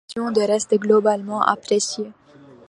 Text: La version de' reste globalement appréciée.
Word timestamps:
La 0.15 0.23
version 0.23 0.31
de' 0.31 0.47
reste 0.51 0.79
globalement 0.79 1.43
appréciée. 1.43 2.11